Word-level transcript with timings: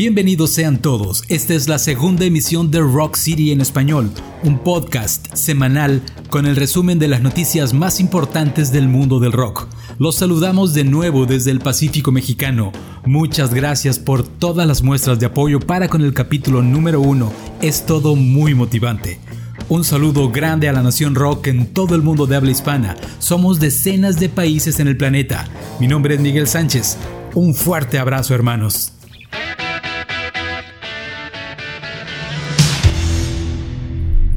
Bienvenidos 0.00 0.52
sean 0.52 0.80
todos, 0.80 1.24
esta 1.28 1.52
es 1.52 1.68
la 1.68 1.78
segunda 1.78 2.24
emisión 2.24 2.70
de 2.70 2.80
Rock 2.80 3.16
City 3.16 3.52
en 3.52 3.60
español, 3.60 4.10
un 4.42 4.58
podcast 4.58 5.34
semanal 5.34 6.00
con 6.30 6.46
el 6.46 6.56
resumen 6.56 6.98
de 6.98 7.06
las 7.06 7.20
noticias 7.20 7.74
más 7.74 8.00
importantes 8.00 8.72
del 8.72 8.88
mundo 8.88 9.20
del 9.20 9.32
rock. 9.32 9.68
Los 9.98 10.16
saludamos 10.16 10.72
de 10.72 10.84
nuevo 10.84 11.26
desde 11.26 11.50
el 11.50 11.58
Pacífico 11.58 12.12
mexicano. 12.12 12.72
Muchas 13.04 13.52
gracias 13.52 13.98
por 13.98 14.26
todas 14.26 14.66
las 14.66 14.82
muestras 14.82 15.20
de 15.20 15.26
apoyo 15.26 15.60
para 15.60 15.88
con 15.88 16.00
el 16.00 16.14
capítulo 16.14 16.62
número 16.62 17.02
uno, 17.02 17.30
es 17.60 17.84
todo 17.84 18.16
muy 18.16 18.54
motivante. 18.54 19.20
Un 19.68 19.84
saludo 19.84 20.30
grande 20.30 20.70
a 20.70 20.72
la 20.72 20.82
nación 20.82 21.14
rock 21.14 21.48
en 21.48 21.74
todo 21.74 21.94
el 21.94 22.00
mundo 22.00 22.26
de 22.26 22.36
habla 22.36 22.52
hispana. 22.52 22.96
Somos 23.18 23.60
decenas 23.60 24.18
de 24.18 24.30
países 24.30 24.80
en 24.80 24.88
el 24.88 24.96
planeta. 24.96 25.46
Mi 25.78 25.88
nombre 25.88 26.14
es 26.14 26.22
Miguel 26.22 26.46
Sánchez. 26.46 26.96
Un 27.34 27.54
fuerte 27.54 27.98
abrazo 27.98 28.34
hermanos. 28.34 28.94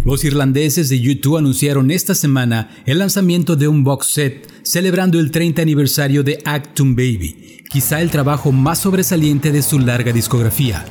Los 0.06 0.26
irlandeses 0.26 0.90
de 0.90 1.00
YouTube 1.00 1.38
anunciaron 1.38 1.90
esta 1.90 2.14
semana 2.14 2.70
el 2.86 3.00
lanzamiento 3.00 3.56
de 3.56 3.70
un 3.70 3.86
box 3.86 4.08
set 4.08 4.52
celebrando 4.62 5.18
el 5.18 5.32
30 5.32 5.62
aniversario 5.62 6.24
de 6.24 6.40
Actum 6.44 6.94
Baby, 6.94 7.64
quizá 7.70 8.02
el 8.02 8.12
trabajo 8.12 8.52
más 8.52 8.80
sobresaliente 8.80 9.54
de 9.54 9.62
su 9.62 9.80
larga 9.80 10.12
discografía. 10.12 10.84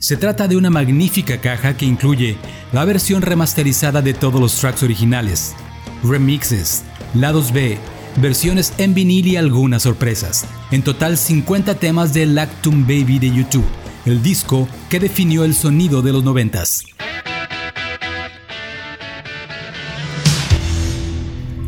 Se 0.00 0.16
trata 0.16 0.48
de 0.48 0.56
una 0.56 0.68
magnífica 0.68 1.40
caja 1.40 1.76
que 1.76 1.86
incluye 1.86 2.36
la 2.72 2.84
versión 2.84 3.22
remasterizada 3.22 4.02
de 4.02 4.14
todos 4.14 4.40
los 4.40 4.58
tracks 4.58 4.82
originales, 4.82 5.54
remixes, 6.02 6.82
lados 7.14 7.52
B, 7.52 7.78
versiones 8.16 8.72
en 8.78 8.94
vinil 8.94 9.28
y 9.28 9.36
algunas 9.36 9.84
sorpresas. 9.84 10.44
En 10.72 10.82
total 10.82 11.16
50 11.16 11.76
temas 11.76 12.12
del 12.12 12.36
Actum 12.36 12.82
Baby 12.82 13.20
de 13.20 13.32
YouTube, 13.32 13.66
el 14.06 14.24
disco 14.24 14.68
que 14.90 14.98
definió 14.98 15.44
el 15.44 15.54
sonido 15.54 16.02
de 16.02 16.12
los 16.12 16.24
noventas. 16.24 16.82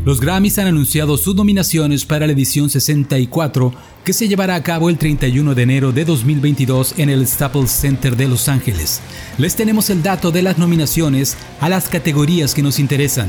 Los 0.09 0.23
Grammys 0.23 0.59
han 0.59 0.69
anunciado 0.69 1.19
sus 1.19 1.35
nominaciones 1.35 2.07
para 2.07 2.27
la 2.27 2.33
edición 2.33 2.71
64 2.71 3.75
que 4.07 4.15
se 4.15 4.27
llevará 4.27 4.55
a 4.55 4.63
cabo 4.63 4.89
el 4.89 4.97
31 4.97 5.55
de 5.55 5.63
enero 5.63 5.93
de 5.93 6.07
2022 6.07 6.95
en 6.97 7.11
el 7.11 7.27
Staples 7.27 7.71
Center 7.71 8.17
de 8.17 8.27
Los 8.27 8.49
Ángeles. 8.49 9.03
Les 9.37 9.55
tenemos 9.55 9.91
el 9.91 10.03
dato 10.03 10.31
de 10.31 10.41
las 10.41 10.57
nominaciones 10.57 11.37
a 11.61 11.69
las 11.69 11.91
categorías 11.91 12.55
que 12.55 12.63
nos 12.63 12.79
interesan. 12.79 13.29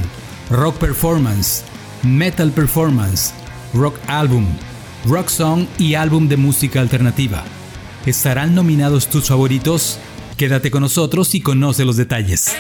Rock 0.50 0.78
Performance, 0.78 1.64
Metal 2.02 2.50
Performance, 2.50 3.34
Rock 3.74 3.98
Album, 4.08 4.46
Rock 5.06 5.28
Song 5.28 5.66
y 5.78 5.96
Álbum 5.96 6.30
de 6.30 6.38
Música 6.38 6.80
Alternativa. 6.80 7.44
¿Estarán 8.06 8.56
nominados 8.56 9.10
tus 9.10 9.28
favoritos? 9.28 10.00
Quédate 10.38 10.72
con 10.72 10.84
nosotros 10.84 11.36
y 11.36 11.42
conoce 11.42 11.84
los 11.84 11.98
detalles. 11.98 12.56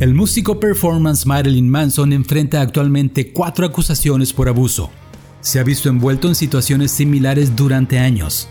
El 0.00 0.14
músico 0.14 0.58
performance 0.58 1.26
Marilyn 1.26 1.68
Manson 1.68 2.14
enfrenta 2.14 2.62
actualmente 2.62 3.32
cuatro 3.32 3.66
acusaciones 3.66 4.32
por 4.32 4.48
abuso. 4.48 4.88
Se 5.42 5.60
ha 5.60 5.62
visto 5.62 5.90
envuelto 5.90 6.26
en 6.26 6.34
situaciones 6.34 6.90
similares 6.90 7.54
durante 7.54 7.98
años. 7.98 8.48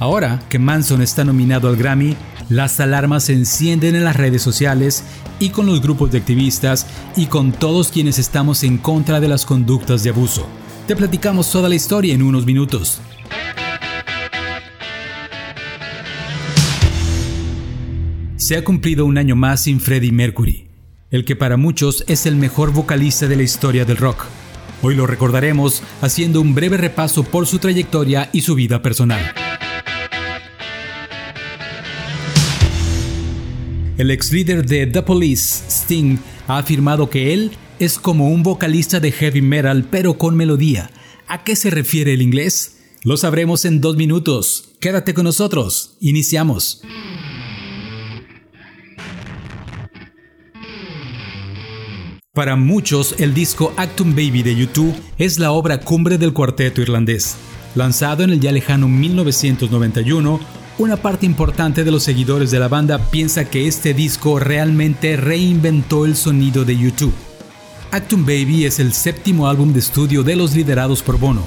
Ahora 0.00 0.42
que 0.48 0.58
Manson 0.58 1.00
está 1.00 1.22
nominado 1.22 1.68
al 1.68 1.76
Grammy, 1.76 2.16
las 2.48 2.80
alarmas 2.80 3.22
se 3.22 3.34
encienden 3.34 3.94
en 3.94 4.02
las 4.02 4.16
redes 4.16 4.42
sociales 4.42 5.04
y 5.38 5.50
con 5.50 5.66
los 5.66 5.80
grupos 5.80 6.10
de 6.10 6.18
activistas 6.18 6.88
y 7.14 7.26
con 7.26 7.52
todos 7.52 7.92
quienes 7.92 8.18
estamos 8.18 8.64
en 8.64 8.76
contra 8.76 9.20
de 9.20 9.28
las 9.28 9.46
conductas 9.46 10.02
de 10.02 10.10
abuso. 10.10 10.48
Te 10.88 10.96
platicamos 10.96 11.52
toda 11.52 11.68
la 11.68 11.76
historia 11.76 12.12
en 12.12 12.22
unos 12.22 12.44
minutos. 12.44 13.00
Se 18.34 18.56
ha 18.56 18.64
cumplido 18.64 19.06
un 19.06 19.16
año 19.16 19.36
más 19.36 19.62
sin 19.62 19.78
Freddie 19.78 20.10
Mercury 20.10 20.67
el 21.10 21.24
que 21.24 21.36
para 21.36 21.56
muchos 21.56 22.04
es 22.06 22.26
el 22.26 22.36
mejor 22.36 22.72
vocalista 22.72 23.26
de 23.26 23.36
la 23.36 23.42
historia 23.42 23.84
del 23.84 23.96
rock. 23.96 24.26
Hoy 24.82 24.94
lo 24.94 25.06
recordaremos 25.06 25.82
haciendo 26.00 26.40
un 26.40 26.54
breve 26.54 26.76
repaso 26.76 27.24
por 27.24 27.46
su 27.46 27.58
trayectoria 27.58 28.28
y 28.32 28.42
su 28.42 28.54
vida 28.54 28.82
personal. 28.82 29.20
El 33.96 34.12
ex 34.12 34.32
líder 34.32 34.64
de 34.64 34.86
The 34.86 35.02
Police, 35.02 35.64
Sting, 35.68 36.18
ha 36.46 36.58
afirmado 36.58 37.10
que 37.10 37.34
él 37.34 37.50
es 37.80 37.98
como 37.98 38.28
un 38.28 38.44
vocalista 38.44 39.00
de 39.00 39.10
heavy 39.10 39.42
metal 39.42 39.86
pero 39.90 40.18
con 40.18 40.36
melodía. 40.36 40.90
¿A 41.26 41.42
qué 41.42 41.56
se 41.56 41.70
refiere 41.70 42.14
el 42.14 42.22
inglés? 42.22 42.76
Lo 43.02 43.16
sabremos 43.16 43.64
en 43.64 43.80
dos 43.80 43.96
minutos. 43.96 44.70
Quédate 44.78 45.14
con 45.14 45.24
nosotros. 45.24 45.96
Iniciamos. 46.00 46.82
Para 52.38 52.54
muchos, 52.54 53.16
el 53.18 53.34
disco 53.34 53.74
Actum 53.76 54.12
Baby 54.12 54.44
de 54.44 54.54
YouTube 54.54 54.94
es 55.18 55.40
la 55.40 55.50
obra 55.50 55.80
cumbre 55.80 56.18
del 56.18 56.32
cuarteto 56.32 56.80
irlandés. 56.80 57.34
Lanzado 57.74 58.22
en 58.22 58.30
el 58.30 58.38
ya 58.38 58.52
lejano 58.52 58.86
1991, 58.86 60.38
una 60.78 60.96
parte 60.98 61.26
importante 61.26 61.82
de 61.82 61.90
los 61.90 62.04
seguidores 62.04 62.52
de 62.52 62.60
la 62.60 62.68
banda 62.68 63.10
piensa 63.10 63.50
que 63.50 63.66
este 63.66 63.92
disco 63.92 64.38
realmente 64.38 65.16
reinventó 65.16 66.06
el 66.06 66.14
sonido 66.14 66.64
de 66.64 66.78
YouTube. 66.78 67.12
Actum 67.90 68.24
Baby 68.24 68.66
es 68.66 68.78
el 68.78 68.92
séptimo 68.92 69.48
álbum 69.48 69.72
de 69.72 69.80
estudio 69.80 70.22
de 70.22 70.36
los 70.36 70.54
liderados 70.54 71.02
por 71.02 71.18
Bono. 71.18 71.42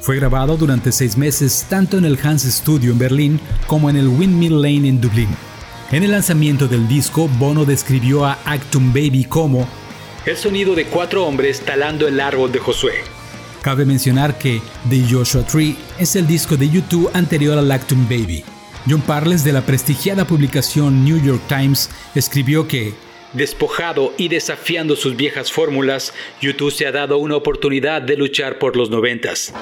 Fue 0.00 0.14
grabado 0.14 0.56
durante 0.56 0.92
seis 0.92 1.16
meses 1.16 1.66
tanto 1.68 1.98
en 1.98 2.04
el 2.04 2.20
Hans 2.22 2.44
Studio 2.44 2.92
en 2.92 2.98
Berlín 3.00 3.40
como 3.66 3.90
en 3.90 3.96
el 3.96 4.06
Windmill 4.06 4.62
Lane 4.62 4.90
en 4.90 5.00
Dublín. 5.00 5.30
En 5.90 6.04
el 6.04 6.12
lanzamiento 6.12 6.68
del 6.68 6.86
disco, 6.86 7.28
Bono 7.36 7.64
describió 7.64 8.24
a 8.24 8.38
Actum 8.44 8.92
Baby 8.92 9.24
como 9.24 9.66
el 10.26 10.36
sonido 10.36 10.74
de 10.74 10.86
cuatro 10.86 11.24
hombres 11.24 11.60
talando 11.60 12.08
el 12.08 12.20
árbol 12.20 12.50
de 12.50 12.58
Josué. 12.58 12.94
Cabe 13.62 13.84
mencionar 13.84 14.38
que 14.38 14.60
The 14.90 15.04
Joshua 15.08 15.46
Tree 15.46 15.76
es 15.98 16.16
el 16.16 16.26
disco 16.26 16.56
de 16.56 16.68
YouTube 16.68 17.10
anterior 17.14 17.56
a 17.56 17.62
Lactum 17.62 18.08
Baby. 18.08 18.44
John 18.88 19.00
Parles 19.00 19.44
de 19.44 19.52
la 19.52 19.62
prestigiada 19.62 20.26
publicación 20.26 21.04
New 21.04 21.22
York 21.22 21.42
Times 21.48 21.90
escribió 22.14 22.66
que 22.68 22.94
Despojado 23.32 24.14
y 24.16 24.28
desafiando 24.28 24.96
sus 24.96 25.16
viejas 25.16 25.52
fórmulas, 25.52 26.12
YouTube 26.40 26.72
se 26.72 26.86
ha 26.86 26.92
dado 26.92 27.18
una 27.18 27.36
oportunidad 27.36 28.02
de 28.02 28.16
luchar 28.16 28.58
por 28.58 28.76
los 28.76 28.88
noventas. 28.88 29.52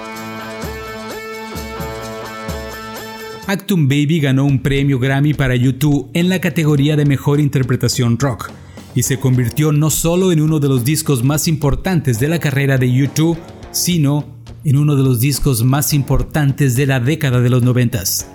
Actum 3.46 3.88
Baby 3.88 4.20
ganó 4.20 4.44
un 4.44 4.62
premio 4.62 4.98
Grammy 4.98 5.34
para 5.34 5.56
YouTube 5.56 6.08
en 6.14 6.28
la 6.28 6.40
categoría 6.40 6.96
de 6.96 7.04
Mejor 7.04 7.40
Interpretación 7.40 8.18
Rock 8.18 8.50
y 8.94 9.02
se 9.02 9.18
convirtió 9.18 9.72
no 9.72 9.90
solo 9.90 10.32
en 10.32 10.40
uno 10.40 10.60
de 10.60 10.68
los 10.68 10.84
discos 10.84 11.24
más 11.24 11.48
importantes 11.48 12.20
de 12.20 12.28
la 12.28 12.38
carrera 12.38 12.78
de 12.78 12.92
YouTube, 12.92 13.38
sino 13.72 14.24
en 14.64 14.76
uno 14.76 14.96
de 14.96 15.02
los 15.02 15.20
discos 15.20 15.64
más 15.64 15.92
importantes 15.92 16.76
de 16.76 16.86
la 16.86 17.00
década 17.00 17.40
de 17.40 17.50
los 17.50 17.62
noventas. 17.62 18.28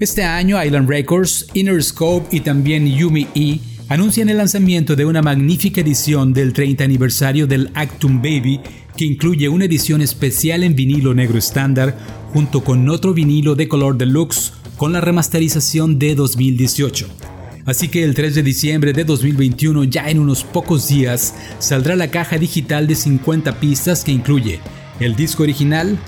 Este 0.00 0.22
año 0.24 0.62
Island 0.62 0.88
Records, 0.88 1.46
Inner 1.54 1.82
Scope 1.82 2.34
y 2.34 2.40
también 2.40 2.86
Yumi 2.86 3.26
E 3.34 3.58
anuncian 3.88 4.28
el 4.28 4.36
lanzamiento 4.36 4.96
de 4.96 5.04
una 5.04 5.22
magnífica 5.22 5.80
edición 5.80 6.32
del 6.32 6.52
30 6.52 6.84
aniversario 6.84 7.46
del 7.46 7.70
Actum 7.74 8.22
Baby 8.22 8.60
que 8.96 9.04
incluye 9.04 9.48
una 9.48 9.64
edición 9.64 10.02
especial 10.02 10.62
en 10.62 10.74
vinilo 10.74 11.14
negro 11.14 11.38
estándar 11.38 11.96
junto 12.32 12.62
con 12.62 12.88
otro 12.88 13.14
vinilo 13.14 13.54
de 13.54 13.68
color 13.68 13.96
deluxe 13.96 14.52
con 14.76 14.92
la 14.92 15.00
remasterización 15.00 15.98
de 15.98 16.14
2018. 16.14 17.37
Así 17.68 17.88
que 17.88 18.02
el 18.02 18.14
3 18.14 18.34
de 18.34 18.42
diciembre 18.42 18.94
de 18.94 19.04
2021, 19.04 19.84
ya 19.84 20.08
en 20.08 20.18
unos 20.18 20.42
pocos 20.42 20.88
días, 20.88 21.34
saldrá 21.58 21.96
la 21.96 22.08
caja 22.08 22.38
digital 22.38 22.86
de 22.86 22.94
50 22.94 23.60
pistas 23.60 24.04
que 24.04 24.10
incluye 24.10 24.58
el 25.00 25.14
disco 25.14 25.42
original, 25.42 25.98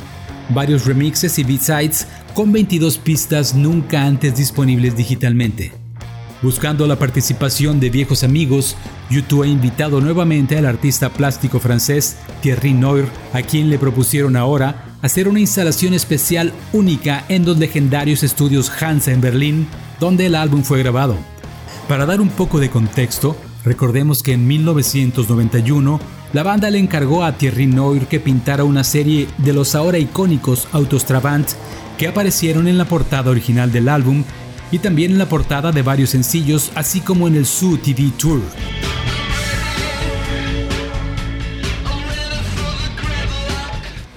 varios 0.48 0.86
remixes 0.86 1.38
y 1.38 1.44
b-sides 1.44 2.06
con 2.32 2.50
22 2.50 2.96
pistas 2.96 3.54
nunca 3.54 4.06
antes 4.06 4.36
disponibles 4.36 4.96
digitalmente. 4.96 5.70
Buscando 6.40 6.86
la 6.86 6.98
participación 6.98 7.78
de 7.78 7.90
viejos 7.90 8.24
amigos, 8.24 8.74
YouTube 9.10 9.42
ha 9.42 9.46
invitado 9.46 10.00
nuevamente 10.00 10.56
al 10.56 10.64
artista 10.64 11.10
plástico 11.10 11.60
francés 11.60 12.16
Thierry 12.40 12.72
Noir, 12.72 13.04
a 13.34 13.42
quien 13.42 13.68
le 13.68 13.78
propusieron 13.78 14.34
ahora 14.34 14.96
hacer 15.02 15.28
una 15.28 15.40
instalación 15.40 15.92
especial 15.92 16.54
única 16.72 17.26
en 17.28 17.44
los 17.44 17.58
legendarios 17.58 18.22
estudios 18.22 18.72
Hansa 18.80 19.12
en 19.12 19.20
Berlín, 19.20 19.66
donde 20.00 20.24
el 20.24 20.36
álbum 20.36 20.62
fue 20.62 20.78
grabado. 20.78 21.18
Para 21.90 22.06
dar 22.06 22.20
un 22.20 22.28
poco 22.28 22.60
de 22.60 22.70
contexto, 22.70 23.36
recordemos 23.64 24.22
que 24.22 24.34
en 24.34 24.46
1991 24.46 25.98
la 26.32 26.44
banda 26.44 26.70
le 26.70 26.78
encargó 26.78 27.24
a 27.24 27.32
Thierry 27.32 27.66
Noir 27.66 28.06
que 28.06 28.20
pintara 28.20 28.62
una 28.62 28.84
serie 28.84 29.26
de 29.38 29.52
los 29.52 29.74
ahora 29.74 29.98
icónicos 29.98 30.68
autos 30.70 31.04
Trabant 31.04 31.48
que 31.98 32.06
aparecieron 32.06 32.68
en 32.68 32.78
la 32.78 32.84
portada 32.84 33.32
original 33.32 33.72
del 33.72 33.88
álbum 33.88 34.22
y 34.70 34.78
también 34.78 35.10
en 35.10 35.18
la 35.18 35.28
portada 35.28 35.72
de 35.72 35.82
varios 35.82 36.10
sencillos, 36.10 36.70
así 36.76 37.00
como 37.00 37.26
en 37.26 37.34
el 37.34 37.44
Su 37.44 37.76
TV 37.76 38.12
Tour. 38.16 38.40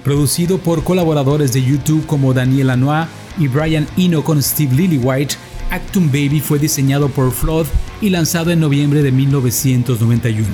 producido 0.04 0.58
por 0.58 0.84
colaboradores 0.84 1.52
de 1.54 1.64
YouTube 1.64 2.06
como 2.06 2.34
Daniel 2.34 2.68
Lanois 2.68 3.08
y 3.38 3.48
Brian 3.48 3.88
Eno 3.96 4.22
con 4.22 4.40
Steve 4.42 4.76
Lillywhite, 4.76 5.34
Actum 5.74 6.06
Baby 6.06 6.38
fue 6.38 6.60
diseñado 6.60 7.08
por 7.08 7.32
Flood 7.32 7.66
y 8.00 8.08
lanzado 8.08 8.52
en 8.52 8.60
noviembre 8.60 9.02
de 9.02 9.10
1991. 9.10 10.46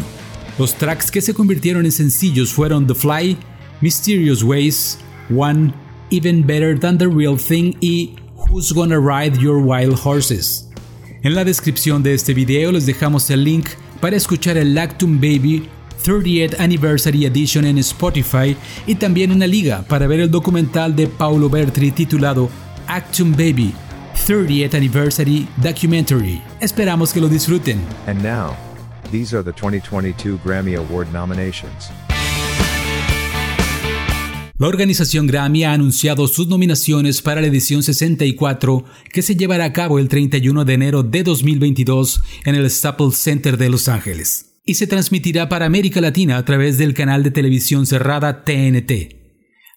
Los 0.58 0.74
tracks 0.74 1.10
que 1.10 1.20
se 1.20 1.34
convirtieron 1.34 1.84
en 1.84 1.92
sencillos 1.92 2.54
fueron 2.54 2.86
The 2.86 2.94
Fly, 2.94 3.36
Mysterious 3.82 4.42
Ways, 4.42 4.96
One, 5.28 5.74
Even 6.10 6.46
Better 6.46 6.80
Than 6.80 6.96
the 6.96 7.06
Real 7.06 7.36
Thing 7.36 7.74
y 7.82 8.14
Who's 8.34 8.72
Gonna 8.72 8.98
Ride 8.98 9.38
Your 9.38 9.58
Wild 9.62 9.98
Horses. 10.02 10.70
En 11.22 11.34
la 11.34 11.44
descripción 11.44 12.02
de 12.02 12.14
este 12.14 12.32
video 12.32 12.72
les 12.72 12.86
dejamos 12.86 13.28
el 13.28 13.44
link 13.44 13.66
para 14.00 14.16
escuchar 14.16 14.56
el 14.56 14.78
Actum 14.78 15.16
Baby 15.16 15.68
30th 16.02 16.58
Anniversary 16.58 17.26
Edition 17.26 17.66
en 17.66 17.76
Spotify 17.76 18.56
y 18.86 18.94
también 18.94 19.32
una 19.32 19.46
liga 19.46 19.84
para 19.86 20.06
ver 20.06 20.20
el 20.20 20.30
documental 20.30 20.96
de 20.96 21.08
Paulo 21.08 21.50
Bertri 21.50 21.90
titulado 21.90 22.48
Actum 22.86 23.32
Baby 23.32 23.74
30th 24.26 24.74
Anniversary 24.74 25.46
Documentary. 25.62 26.40
Esperamos 26.60 27.12
que 27.12 27.20
lo 27.20 27.28
disfruten. 27.28 27.80
And 28.06 28.22
now, 28.22 28.56
these 29.10 29.34
are 29.34 29.42
the 29.42 29.52
2022 29.52 30.38
Grammy 30.44 30.76
Award 30.76 31.12
nominations. 31.12 31.90
La 34.60 34.68
organización 34.68 35.26
Grammy 35.26 35.64
ha 35.64 35.72
anunciado 35.72 36.28
sus 36.28 36.46
nominaciones 36.46 37.22
para 37.22 37.40
la 37.40 37.46
edición 37.46 37.82
64 37.82 38.84
que 39.10 39.22
se 39.22 39.34
llevará 39.34 39.64
a 39.64 39.72
cabo 39.72 39.98
el 39.98 40.08
31 40.08 40.66
de 40.66 40.74
enero 40.74 41.02
de 41.02 41.22
2022 41.22 42.20
en 42.44 42.56
el 42.56 42.70
Staples 42.70 43.16
Center 43.16 43.56
de 43.56 43.70
Los 43.70 43.88
Ángeles 43.88 44.50
y 44.66 44.74
se 44.74 44.86
transmitirá 44.86 45.48
para 45.48 45.64
América 45.64 46.00
Latina 46.00 46.36
a 46.36 46.44
través 46.44 46.76
del 46.76 46.92
canal 46.92 47.22
de 47.22 47.30
televisión 47.30 47.86
cerrada 47.86 48.44
TNT. 48.44 49.19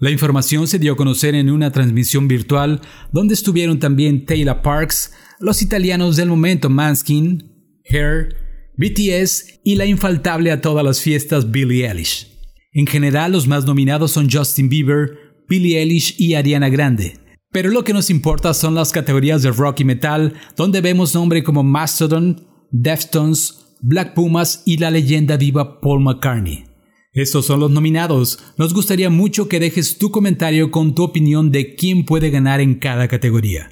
La 0.04 0.12
información 0.12 0.68
se 0.68 0.80
dio 0.80 0.92
a 0.92 0.96
conocer 0.98 1.34
en 1.34 1.50
una 1.50 1.72
transmisión 1.72 2.28
virtual 2.28 2.82
donde 3.14 3.36
estuvieron 3.36 3.80
también 3.80 4.26
Taylor 4.26 4.62
Parks, 4.62 5.14
los 5.40 5.62
italianos 5.62 6.18
del 6.18 6.28
momento 6.28 6.70
Manskin, 6.70 7.50
Hair, 7.86 8.36
BTS 8.76 9.62
y 9.64 9.76
la 9.76 9.86
infaltable 9.86 10.52
a 10.52 10.60
todas 10.60 10.84
las 10.84 11.00
fiestas 11.00 11.52
Billie 11.52 11.88
Eilish. 11.88 12.28
En 12.74 12.86
general, 12.86 13.32
los 13.32 13.48
más 13.48 13.66
nominados 13.66 14.12
son 14.12 14.30
Justin 14.30 14.68
Bieber, 14.68 15.46
Billie 15.48 15.80
Eilish 15.80 16.16
y 16.18 16.34
Ariana 16.34 16.68
Grande. 16.68 17.14
Pero 17.54 17.70
lo 17.70 17.86
que 17.86 17.94
nos 17.94 18.10
importa 18.10 18.54
son 18.54 18.76
las 18.76 18.92
categorías 18.92 19.42
de 19.42 19.52
rock 19.52 19.80
y 19.80 19.86
metal, 19.86 20.34
donde 20.58 20.82
vemos 20.82 21.16
nombres 21.16 21.46
como 21.46 21.64
Mastodon, 21.64 22.46
Deftones, 22.72 23.78
Black 23.80 24.16
Pumas 24.16 24.64
y 24.66 24.80
la 24.80 24.92
leyenda 24.92 25.38
viva 25.38 25.80
Paul 25.80 26.04
McCartney. 26.04 26.73
Estos 27.14 27.46
son 27.46 27.60
los 27.60 27.70
nominados. 27.70 28.40
Nos 28.58 28.74
gustaría 28.74 29.12
mucho 29.12 29.48
que 29.48 29.60
dejes 29.60 30.00
tu 30.00 30.10
comentario 30.10 30.72
con 30.72 30.96
tu 30.96 31.04
opinión 31.04 31.52
de 31.52 31.76
quién 31.76 32.06
puede 32.06 32.32
ganar 32.32 32.60
en 32.60 32.76
cada 32.76 33.08
categoría. 33.08 33.70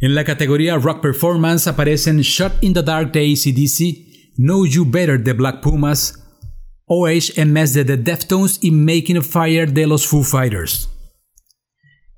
En 0.00 0.16
la 0.16 0.24
categoría 0.24 0.76
Rock 0.76 1.00
Performance 1.00 1.68
aparecen 1.68 2.20
Shot 2.20 2.54
in 2.60 2.74
the 2.74 2.82
Dark 2.82 3.12
de 3.12 3.20
ACDC, 3.20 4.34
Know 4.36 4.66
You 4.66 4.84
Better 4.84 5.22
de 5.22 5.32
Black 5.32 5.62
Pumas, 5.62 6.18
OHMS 6.86 7.74
de 7.74 7.84
The 7.84 7.96
Deftones 7.98 8.58
y 8.60 8.72
Making 8.72 9.18
a 9.18 9.22
Fire 9.22 9.72
de 9.72 9.86
los 9.86 10.04
Foo 10.04 10.24
Fighters. 10.24 10.88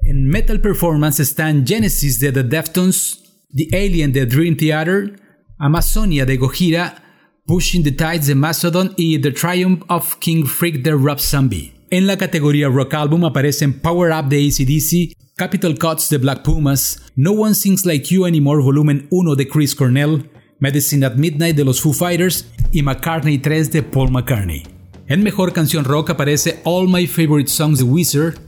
En 0.00 0.26
Metal 0.26 0.60
Performance 0.62 1.20
están 1.20 1.66
Genesis 1.66 2.18
de 2.20 2.32
The 2.32 2.44
Deftones, 2.44 3.46
The 3.54 3.68
Alien 3.76 4.12
de 4.12 4.24
Dream 4.24 4.56
Theater, 4.56 5.20
Amazonia 5.58 6.24
de 6.24 6.38
Gojira, 6.38 7.03
Pushing 7.46 7.82
the 7.84 7.92
Tides 7.92 8.26
de 8.26 8.34
Mastodon 8.34 8.94
y 8.96 9.18
The 9.18 9.30
Triumph 9.30 9.82
of 9.90 10.18
King 10.18 10.46
Freak 10.46 10.82
de 10.82 10.92
Rob 10.92 11.20
Zombie. 11.20 11.74
En 11.90 12.06
la 12.06 12.16
categoría 12.16 12.70
Rock 12.70 12.94
Album 12.94 13.22
aparecen 13.26 13.80
Power 13.80 14.12
Up 14.12 14.30
de 14.30 14.46
ACDC, 14.46 15.14
Capital 15.36 15.76
Cuts 15.76 16.08
de 16.08 16.16
Black 16.16 16.42
Pumas, 16.42 17.02
No 17.16 17.32
One 17.32 17.54
Sings 17.54 17.84
Like 17.84 18.06
You 18.14 18.24
Anymore 18.24 18.62
Volumen 18.62 19.06
1 19.10 19.34
de 19.34 19.46
Chris 19.46 19.74
Cornell, 19.74 20.30
Medicine 20.58 21.04
at 21.04 21.16
Midnight 21.16 21.54
de 21.54 21.66
los 21.66 21.82
Foo 21.82 21.92
Fighters 21.92 22.46
y 22.72 22.80
McCartney 22.80 23.36
3 23.36 23.70
de 23.70 23.82
Paul 23.82 24.10
McCartney. 24.10 24.62
En 25.08 25.22
Mejor 25.22 25.52
Canción 25.52 25.84
Rock 25.84 26.08
aparece 26.08 26.62
All 26.64 26.88
My 26.88 27.06
Favorite 27.06 27.50
Songs 27.50 27.78
de 27.78 27.84
Wizard, 27.84 28.38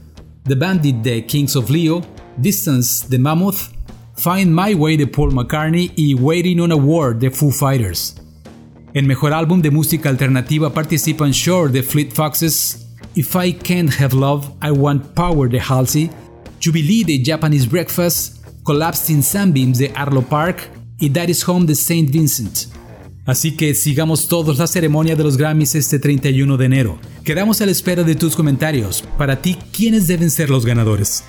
The 0.45 0.55
Bandit 0.55 1.03
de 1.03 1.23
Kings 1.27 1.55
of 1.55 1.69
Leo, 1.69 2.01
Distance 2.37 3.05
de 3.07 3.19
Mammoth, 3.19 3.69
Find 4.15 4.51
My 4.51 4.73
Way 4.73 4.97
de 4.97 5.05
Paul 5.05 5.35
McCartney 5.35 5.91
y 5.95 6.15
Waiting 6.15 6.59
on 6.59 6.71
a 6.71 6.75
War 6.75 7.15
de 7.15 7.29
Foo 7.29 7.51
Fighters. 7.51 8.15
En 8.93 9.05
Mejor 9.05 9.33
Álbum 9.33 9.61
de 9.61 9.69
Música 9.69 10.09
Alternativa 10.09 10.73
participan 10.73 11.31
Shore 11.31 11.71
de 11.71 11.83
Fleet 11.83 12.11
Foxes, 12.11 12.87
If 13.15 13.35
I 13.35 13.53
Can't 13.53 13.91
Have 13.99 14.15
Love, 14.15 14.47
I 14.61 14.71
Want 14.71 15.13
Power 15.13 15.49
de 15.49 15.59
Halsey, 15.59 16.09
Jubilee 16.63 17.03
de 17.03 17.21
Japanese 17.23 17.67
Breakfast, 17.67 18.45
Collapsed 18.63 19.13
in 19.13 19.21
Sunbeams 19.21 19.77
de 19.77 19.91
Arlo 19.93 20.21
Park 20.21 20.71
y 20.99 21.09
Daddy's 21.09 21.47
Home 21.47 21.65
de 21.65 21.73
St. 21.73 22.09
Vincent. 22.11 22.73
Así 23.25 23.57
que 23.57 23.75
sigamos 23.75 24.29
todos 24.29 24.57
la 24.57 24.67
ceremonia 24.67 25.15
de 25.17 25.23
los 25.23 25.35
Grammys 25.35 25.75
este 25.75 25.99
31 25.99 26.55
de 26.55 26.65
enero. 26.65 26.97
Quedamos 27.25 27.59
a 27.59 27.65
la 27.65 27.73
espera 27.73 28.03
de 28.03 28.15
tus 28.15 28.37
comentarios. 28.37 29.03
Para 29.17 29.41
ti, 29.41 29.57
¿quiénes 29.73 30.07
deben 30.07 30.31
ser 30.31 30.49
los 30.49 30.65
ganadores? 30.65 31.25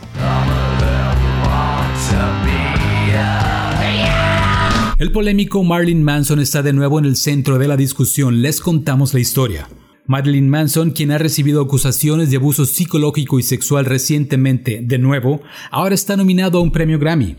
El 4.99 5.13
polémico 5.13 5.63
Marilyn 5.63 6.03
Manson 6.03 6.41
está 6.41 6.61
de 6.61 6.73
nuevo 6.73 6.99
en 6.99 7.05
el 7.05 7.15
centro 7.15 7.57
de 7.61 7.69
la 7.69 7.77
discusión. 7.77 8.43
Les 8.43 8.61
contamos 8.61 9.15
la 9.15 9.21
historia. 9.21 9.69
Marilyn 10.09 10.49
Manson, 10.49 10.91
quien 10.91 11.13
ha 11.13 11.19
recibido 11.19 11.63
acusaciones 11.63 12.33
de 12.33 12.39
abuso 12.39 12.67
psicológico 12.67 13.39
y 13.39 13.45
sexual 13.45 13.85
recientemente, 13.85 14.81
de 14.83 14.99
nuevo, 14.99 15.41
ahora 15.71 15.95
está 15.95 16.17
nominado 16.17 16.59
a 16.59 16.63
un 16.63 16.73
premio 16.73 16.99
Grammy. 16.99 17.37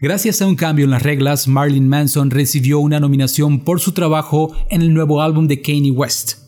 Gracias 0.00 0.42
a 0.42 0.48
un 0.48 0.56
cambio 0.56 0.84
en 0.84 0.90
las 0.90 1.04
reglas, 1.04 1.46
Marilyn 1.46 1.88
Manson 1.88 2.28
recibió 2.28 2.80
una 2.80 2.98
nominación 2.98 3.62
por 3.62 3.78
su 3.78 3.92
trabajo 3.92 4.56
en 4.68 4.82
el 4.82 4.92
nuevo 4.92 5.22
álbum 5.22 5.46
de 5.46 5.62
Kanye 5.62 5.92
West. 5.92 6.38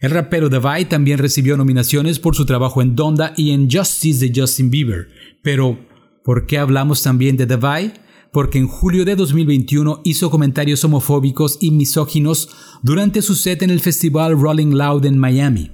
El 0.00 0.10
rapero 0.10 0.50
Davai 0.50 0.86
también 0.86 1.16
recibió 1.16 1.56
nominaciones 1.56 2.18
por 2.18 2.36
su 2.36 2.44
trabajo 2.44 2.82
en 2.82 2.94
Donda 2.94 3.32
y 3.38 3.52
en 3.52 3.70
Justice 3.70 4.28
de 4.28 4.38
Justin 4.38 4.68
Bieber. 4.68 5.08
Pero, 5.42 5.78
¿por 6.22 6.44
qué 6.44 6.58
hablamos 6.58 7.02
también 7.02 7.38
de 7.38 7.46
Davai? 7.46 8.04
Porque 8.34 8.58
en 8.58 8.66
julio 8.66 9.04
de 9.04 9.14
2021 9.14 10.00
hizo 10.02 10.28
comentarios 10.28 10.82
homofóbicos 10.82 11.56
y 11.60 11.70
misóginos 11.70 12.48
durante 12.82 13.22
su 13.22 13.36
set 13.36 13.62
en 13.62 13.70
el 13.70 13.78
festival 13.78 14.36
Rolling 14.36 14.74
Loud 14.74 15.04
en 15.06 15.16
Miami. 15.16 15.70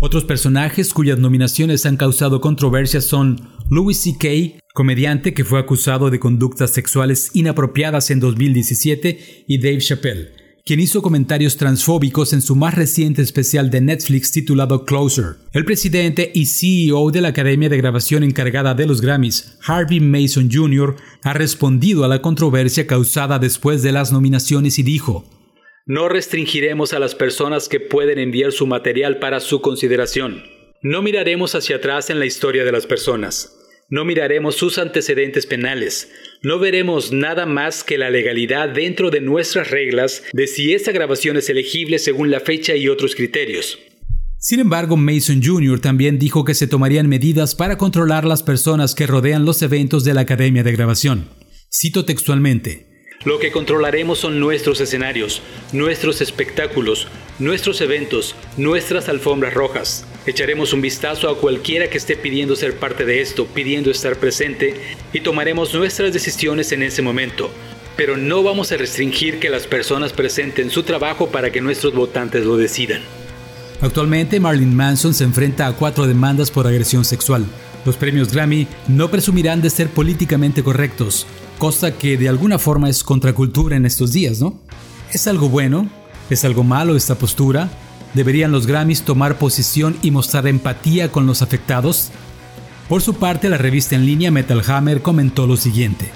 Otros 0.00 0.24
personajes 0.24 0.94
cuyas 0.94 1.18
nominaciones 1.18 1.84
han 1.84 1.98
causado 1.98 2.40
controversias 2.40 3.04
son 3.04 3.50
Louis 3.68 4.00
C.K., 4.00 4.58
comediante 4.72 5.34
que 5.34 5.44
fue 5.44 5.60
acusado 5.60 6.08
de 6.08 6.18
conductas 6.18 6.70
sexuales 6.70 7.32
inapropiadas 7.34 8.10
en 8.10 8.20
2017, 8.20 9.44
y 9.46 9.58
Dave 9.58 9.78
Chappelle, 9.78 10.30
quien 10.68 10.80
hizo 10.80 11.00
comentarios 11.00 11.56
transfóbicos 11.56 12.34
en 12.34 12.42
su 12.42 12.54
más 12.54 12.74
reciente 12.74 13.22
especial 13.22 13.70
de 13.70 13.80
Netflix 13.80 14.32
titulado 14.32 14.84
Closer. 14.84 15.36
El 15.54 15.64
presidente 15.64 16.30
y 16.34 16.44
CEO 16.44 17.10
de 17.10 17.22
la 17.22 17.28
Academia 17.28 17.70
de 17.70 17.78
Grabación 17.78 18.22
encargada 18.22 18.74
de 18.74 18.86
los 18.86 19.00
Grammys, 19.00 19.56
Harvey 19.66 19.98
Mason 19.98 20.50
Jr., 20.52 20.94
ha 21.22 21.32
respondido 21.32 22.04
a 22.04 22.08
la 22.08 22.20
controversia 22.20 22.86
causada 22.86 23.38
después 23.38 23.82
de 23.82 23.92
las 23.92 24.12
nominaciones 24.12 24.78
y 24.78 24.82
dijo, 24.82 25.24
No 25.86 26.10
restringiremos 26.10 26.92
a 26.92 26.98
las 26.98 27.14
personas 27.14 27.70
que 27.70 27.80
pueden 27.80 28.18
enviar 28.18 28.52
su 28.52 28.66
material 28.66 29.20
para 29.20 29.40
su 29.40 29.62
consideración. 29.62 30.42
No 30.82 31.00
miraremos 31.00 31.54
hacia 31.54 31.76
atrás 31.76 32.10
en 32.10 32.18
la 32.18 32.26
historia 32.26 32.64
de 32.64 32.72
las 32.72 32.86
personas. 32.86 33.57
No 33.90 34.04
miraremos 34.04 34.54
sus 34.56 34.76
antecedentes 34.76 35.46
penales. 35.46 36.10
No 36.42 36.58
veremos 36.58 37.10
nada 37.10 37.46
más 37.46 37.82
que 37.82 37.96
la 37.96 38.10
legalidad 38.10 38.68
dentro 38.68 39.10
de 39.10 39.22
nuestras 39.22 39.70
reglas 39.70 40.24
de 40.34 40.46
si 40.46 40.74
esa 40.74 40.92
grabación 40.92 41.38
es 41.38 41.48
elegible 41.48 41.98
según 41.98 42.30
la 42.30 42.40
fecha 42.40 42.76
y 42.76 42.88
otros 42.88 43.14
criterios. 43.14 43.78
Sin 44.36 44.60
embargo, 44.60 44.98
Mason 44.98 45.42
Jr. 45.42 45.80
también 45.80 46.18
dijo 46.18 46.44
que 46.44 46.54
se 46.54 46.66
tomarían 46.66 47.08
medidas 47.08 47.54
para 47.54 47.78
controlar 47.78 48.26
las 48.26 48.42
personas 48.42 48.94
que 48.94 49.06
rodean 49.06 49.46
los 49.46 49.62
eventos 49.62 50.04
de 50.04 50.12
la 50.12 50.20
Academia 50.20 50.62
de 50.62 50.72
Grabación. 50.72 51.26
Cito 51.72 52.04
textualmente. 52.04 52.86
Lo 53.24 53.38
que 53.38 53.50
controlaremos 53.50 54.18
son 54.18 54.38
nuestros 54.38 54.82
escenarios, 54.82 55.40
nuestros 55.72 56.20
espectáculos, 56.20 57.08
nuestros 57.38 57.80
eventos, 57.80 58.36
nuestras 58.58 59.08
alfombras 59.08 59.54
rojas. 59.54 60.06
Echaremos 60.28 60.74
un 60.74 60.82
vistazo 60.82 61.30
a 61.30 61.38
cualquiera 61.38 61.88
que 61.88 61.96
esté 61.96 62.14
pidiendo 62.14 62.54
ser 62.54 62.76
parte 62.76 63.06
de 63.06 63.22
esto, 63.22 63.46
pidiendo 63.46 63.90
estar 63.90 64.16
presente, 64.16 64.74
y 65.14 65.20
tomaremos 65.20 65.72
nuestras 65.72 66.12
decisiones 66.12 66.70
en 66.72 66.82
ese 66.82 67.00
momento. 67.00 67.50
Pero 67.96 68.18
no 68.18 68.42
vamos 68.42 68.70
a 68.70 68.76
restringir 68.76 69.38
que 69.38 69.48
las 69.48 69.66
personas 69.66 70.12
presenten 70.12 70.68
su 70.68 70.82
trabajo 70.82 71.28
para 71.28 71.50
que 71.50 71.62
nuestros 71.62 71.94
votantes 71.94 72.44
lo 72.44 72.58
decidan. 72.58 73.00
Actualmente, 73.80 74.38
Marilyn 74.38 74.76
Manson 74.76 75.14
se 75.14 75.24
enfrenta 75.24 75.66
a 75.66 75.72
cuatro 75.72 76.06
demandas 76.06 76.50
por 76.50 76.66
agresión 76.66 77.06
sexual. 77.06 77.46
Los 77.86 77.96
premios 77.96 78.30
Grammy 78.30 78.66
no 78.86 79.10
presumirán 79.10 79.62
de 79.62 79.70
ser 79.70 79.88
políticamente 79.88 80.62
correctos, 80.62 81.26
cosa 81.56 81.96
que 81.96 82.18
de 82.18 82.28
alguna 82.28 82.58
forma 82.58 82.90
es 82.90 83.02
contracultura 83.02 83.76
en 83.76 83.86
estos 83.86 84.12
días, 84.12 84.42
¿no? 84.42 84.60
¿Es 85.10 85.26
algo 85.26 85.48
bueno? 85.48 85.88
¿Es 86.28 86.44
algo 86.44 86.64
malo 86.64 86.96
esta 86.96 87.14
postura? 87.14 87.70
¿Deberían 88.14 88.52
los 88.52 88.66
Grammys 88.66 89.02
tomar 89.02 89.38
posición 89.38 89.96
y 90.02 90.10
mostrar 90.10 90.46
empatía 90.46 91.10
con 91.10 91.26
los 91.26 91.42
afectados? 91.42 92.10
Por 92.88 93.02
su 93.02 93.14
parte, 93.14 93.48
la 93.48 93.58
revista 93.58 93.96
en 93.96 94.06
línea 94.06 94.30
Metal 94.30 94.62
Hammer 94.66 95.02
comentó 95.02 95.46
lo 95.46 95.56
siguiente. 95.56 96.10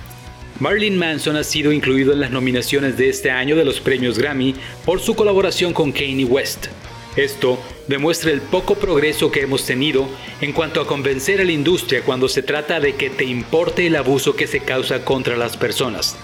Marilyn 0.58 0.96
Manson 0.96 1.36
ha 1.36 1.44
sido 1.44 1.72
incluido 1.72 2.12
en 2.12 2.20
las 2.20 2.30
nominaciones 2.30 2.96
de 2.96 3.08
este 3.08 3.30
año 3.30 3.56
de 3.56 3.64
los 3.64 3.80
premios 3.80 4.18
Grammy 4.18 4.54
por 4.84 5.00
su 5.00 5.14
colaboración 5.14 5.72
con 5.72 5.92
Kanye 5.92 6.24
West. 6.24 6.68
Esto 7.16 7.58
demuestra 7.88 8.30
el 8.30 8.40
poco 8.40 8.76
progreso 8.76 9.30
que 9.30 9.42
hemos 9.42 9.66
tenido 9.66 10.08
en 10.40 10.52
cuanto 10.52 10.80
a 10.80 10.86
convencer 10.86 11.40
a 11.40 11.44
la 11.44 11.52
industria 11.52 12.02
cuando 12.04 12.28
se 12.28 12.42
trata 12.42 12.80
de 12.80 12.94
que 12.94 13.10
te 13.10 13.24
importe 13.24 13.86
el 13.86 13.96
abuso 13.96 14.34
que 14.34 14.46
se 14.46 14.60
causa 14.60 15.04
contra 15.04 15.36
las 15.36 15.58
personas. 15.58 16.16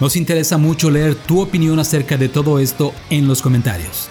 Nos 0.00 0.16
interesa 0.16 0.56
mucho 0.56 0.90
leer 0.90 1.14
tu 1.14 1.42
opinión 1.42 1.78
acerca 1.78 2.16
de 2.16 2.30
todo 2.30 2.58
esto 2.58 2.94
en 3.10 3.28
los 3.28 3.42
comentarios. 3.42 4.08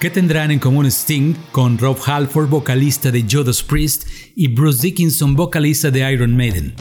¿Qué 0.00 0.08
tendrán 0.08 0.50
en 0.50 0.58
común 0.58 0.86
Sting 0.86 1.34
con 1.52 1.76
Rob 1.76 1.98
Halford, 2.06 2.48
vocalista 2.48 3.10
de 3.10 3.22
Judas 3.30 3.62
Priest, 3.62 4.08
y 4.34 4.48
Bruce 4.48 4.80
Dickinson, 4.80 5.36
vocalista 5.36 5.90
de 5.90 6.10
Iron 6.10 6.34
Maiden? 6.34 6.72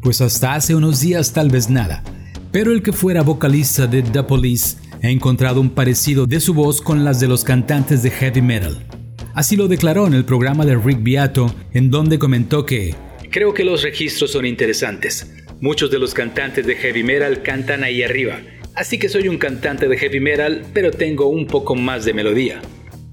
Pues 0.00 0.20
hasta 0.20 0.54
hace 0.54 0.76
unos 0.76 1.00
días 1.00 1.32
tal 1.32 1.50
vez 1.50 1.68
nada, 1.68 2.04
pero 2.52 2.70
el 2.70 2.80
que 2.80 2.92
fuera 2.92 3.22
vocalista 3.22 3.88
de 3.88 4.02
The 4.02 4.22
Police 4.22 4.76
ha 5.02 5.08
encontrado 5.08 5.60
un 5.60 5.70
parecido 5.70 6.26
de 6.26 6.38
su 6.38 6.54
voz 6.54 6.80
con 6.80 7.02
las 7.02 7.18
de 7.18 7.26
los 7.26 7.42
cantantes 7.42 8.04
de 8.04 8.12
heavy 8.12 8.40
metal. 8.40 8.86
Así 9.34 9.56
lo 9.56 9.66
declaró 9.66 10.06
en 10.06 10.14
el 10.14 10.24
programa 10.24 10.64
de 10.64 10.76
Rick 10.76 11.02
Beato, 11.02 11.52
en 11.72 11.90
donde 11.90 12.20
comentó 12.20 12.66
que 12.66 12.94
Creo 13.32 13.52
que 13.52 13.64
los 13.64 13.82
registros 13.82 14.30
son 14.30 14.46
interesantes. 14.46 15.28
Muchos 15.60 15.90
de 15.90 15.98
los 15.98 16.14
cantantes 16.14 16.64
de 16.68 16.76
heavy 16.76 17.02
metal 17.02 17.42
cantan 17.42 17.82
ahí 17.82 18.04
arriba, 18.04 18.38
Así 18.80 18.98
que 18.98 19.10
soy 19.10 19.28
un 19.28 19.36
cantante 19.36 19.88
de 19.88 19.98
heavy 19.98 20.20
metal, 20.20 20.64
pero 20.72 20.90
tengo 20.90 21.26
un 21.26 21.46
poco 21.46 21.74
más 21.74 22.06
de 22.06 22.14
melodía. 22.14 22.62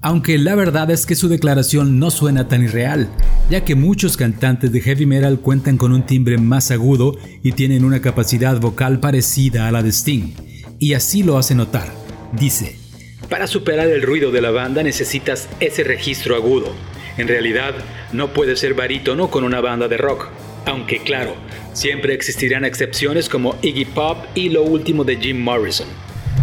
Aunque 0.00 0.38
la 0.38 0.54
verdad 0.54 0.90
es 0.90 1.04
que 1.04 1.14
su 1.14 1.28
declaración 1.28 1.98
no 1.98 2.10
suena 2.10 2.48
tan 2.48 2.64
irreal, 2.64 3.10
ya 3.50 3.66
que 3.66 3.74
muchos 3.74 4.16
cantantes 4.16 4.72
de 4.72 4.80
heavy 4.80 5.04
metal 5.04 5.40
cuentan 5.40 5.76
con 5.76 5.92
un 5.92 6.06
timbre 6.06 6.38
más 6.38 6.70
agudo 6.70 7.18
y 7.42 7.52
tienen 7.52 7.84
una 7.84 8.00
capacidad 8.00 8.58
vocal 8.58 8.98
parecida 8.98 9.68
a 9.68 9.70
la 9.70 9.82
de 9.82 9.92
Sting, 9.92 10.32
y 10.78 10.94
así 10.94 11.22
lo 11.22 11.36
hace 11.36 11.54
notar. 11.54 11.92
Dice, 12.32 12.76
para 13.28 13.46
superar 13.46 13.88
el 13.88 14.00
ruido 14.00 14.30
de 14.30 14.40
la 14.40 14.50
banda 14.50 14.82
necesitas 14.82 15.50
ese 15.60 15.84
registro 15.84 16.34
agudo. 16.34 16.72
En 17.18 17.28
realidad, 17.28 17.74
no 18.14 18.32
puedes 18.32 18.60
ser 18.60 18.72
barítono 18.72 19.30
con 19.30 19.44
una 19.44 19.60
banda 19.60 19.86
de 19.86 19.98
rock. 19.98 20.30
Aunque 20.68 20.98
claro, 20.98 21.34
siempre 21.72 22.12
existirán 22.12 22.62
excepciones 22.62 23.30
como 23.30 23.56
Iggy 23.62 23.86
Pop 23.86 24.18
y 24.34 24.50
lo 24.50 24.62
último 24.64 25.02
de 25.02 25.16
Jim 25.16 25.42
Morrison. 25.42 25.86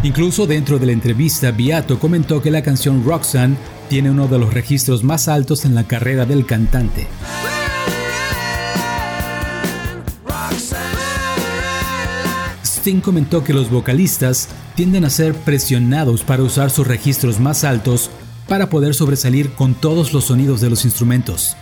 Incluso 0.01 0.47
dentro 0.47 0.79
de 0.79 0.87
la 0.87 0.93
entrevista, 0.93 1.51
Beato 1.51 1.99
comentó 1.99 2.41
que 2.41 2.49
la 2.49 2.63
canción 2.63 3.05
Roxanne 3.05 3.55
tiene 3.87 4.09
uno 4.09 4.27
de 4.27 4.39
los 4.39 4.51
registros 4.51 5.03
más 5.03 5.27
altos 5.27 5.63
en 5.63 5.75
la 5.75 5.83
carrera 5.83 6.25
del 6.25 6.43
cantante. 6.47 7.05
Sting 12.63 13.01
comentó 13.01 13.43
que 13.43 13.53
los 13.53 13.69
vocalistas 13.69 14.49
tienden 14.73 15.05
a 15.05 15.11
ser 15.11 15.35
presionados 15.35 16.23
para 16.23 16.41
usar 16.41 16.71
sus 16.71 16.87
registros 16.87 17.39
más 17.39 17.63
altos 17.63 18.09
para 18.47 18.71
poder 18.71 18.95
sobresalir 18.95 19.51
con 19.51 19.75
todos 19.75 20.13
los 20.13 20.25
sonidos 20.25 20.61
de 20.61 20.71
los 20.71 20.83
instrumentos. 20.83 21.55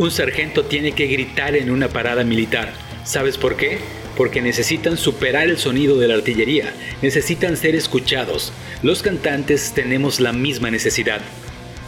Un 0.00 0.10
sargento 0.10 0.64
tiene 0.64 0.92
que 0.92 1.08
gritar 1.08 1.54
en 1.54 1.70
una 1.70 1.88
parada 1.88 2.24
militar. 2.24 2.72
¿Sabes 3.04 3.36
por 3.36 3.58
qué? 3.58 3.76
Porque 4.16 4.40
necesitan 4.40 4.96
superar 4.96 5.46
el 5.50 5.58
sonido 5.58 5.98
de 5.98 6.08
la 6.08 6.14
artillería, 6.14 6.72
necesitan 7.02 7.54
ser 7.54 7.74
escuchados. 7.74 8.50
Los 8.82 9.02
cantantes 9.02 9.72
tenemos 9.74 10.18
la 10.18 10.32
misma 10.32 10.70
necesidad. 10.70 11.20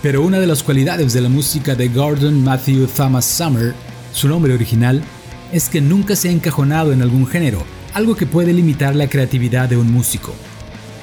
Pero 0.03 0.21
una 0.21 0.41
de 0.41 0.47
las 0.47 0.63
cualidades 0.63 1.15
de 1.15 1.23
la 1.23 1.31
música 1.31 1.75
de 1.75 1.89
Gordon 1.89 2.45
Matthew 2.45 2.87
Thomas 2.95 3.25
Summer, 3.25 3.73
su 4.13 4.29
nombre 4.29 4.53
original, 4.53 5.03
es 5.51 5.71
que 5.71 5.81
nunca 5.81 6.15
se 6.15 6.29
ha 6.29 6.33
encajonado 6.33 6.93
en 6.93 7.01
algún 7.01 7.27
género, 7.27 7.65
algo 7.95 8.15
que 8.15 8.27
puede 8.27 8.53
limitar 8.53 8.95
la 8.95 9.09
creatividad 9.09 9.71
de 9.71 9.79
un 9.79 9.91
músico. 9.91 10.35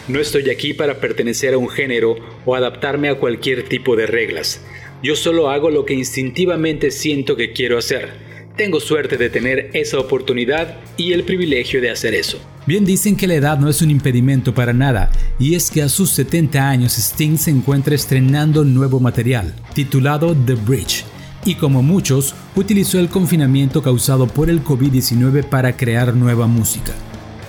No 0.07 0.19
estoy 0.19 0.51
aquí 0.51 0.75
para 0.75 0.99
pertenecer 0.99 1.55
a 1.55 1.57
un 1.57 1.69
género 1.69 2.17
o 2.45 2.53
adaptarme 2.53 3.09
a 3.09 3.15
cualquier 3.15 3.67
tipo 3.67 3.95
de 3.95 4.05
reglas. 4.05 4.61
Yo 5.01 5.15
solo 5.15 5.50
hago 5.50 5.70
lo 5.70 5.86
que 5.86 5.94
instintivamente 5.94 6.91
siento 6.91 7.38
que 7.38 7.53
quiero 7.53 7.77
hacer. 7.77 8.10
Tengo 8.58 8.82
suerte 8.82 9.15
de 9.15 9.29
tener 9.29 9.70
esa 9.74 9.98
oportunidad 9.98 10.75
y 10.98 11.13
el 11.13 11.24
privilegio 11.24 11.79
de 11.79 11.89
hacer 11.89 12.13
eso. 12.13 12.38
Bien 12.65 12.84
dicen 12.84 13.15
que 13.15 13.25
la 13.25 13.36
edad 13.36 13.58
no 13.58 13.70
es 13.70 13.82
un 13.82 13.91
impedimento 13.91 14.53
para 14.53 14.74
nada, 14.74 15.10
y 15.39 15.56
es 15.56 15.72
que 15.72 15.82
a 15.82 15.88
sus 15.88 16.10
70 16.12 16.70
años 16.70 16.98
Sting 16.98 17.38
se 17.38 17.50
encuentra 17.50 17.96
estrenando 17.96 18.65
nuevo 18.65 19.00
material, 19.00 19.56
titulado 19.74 20.36
The 20.36 20.56
Bridge, 20.56 21.06
y 21.46 21.56
como 21.56 21.82
muchos, 21.82 22.36
utilizó 22.58 23.00
el 23.00 23.08
confinamiento 23.08 23.82
causado 23.82 24.27
por 24.27 24.50
el 24.50 24.62
COVID-19 24.62 25.46
para 25.46 25.77
crear 25.77 26.13
nueva 26.13 26.48
música. 26.48 26.94